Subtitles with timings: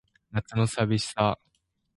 [0.31, 1.37] 夏の淋しさ